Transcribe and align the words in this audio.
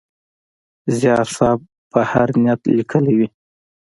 زیار 0.97 1.25
صېب 1.35 1.59
په 1.91 1.99
هر 2.11 2.29
نیت 2.43 2.61
لیکلی 2.77 3.13
وي. 3.17 3.27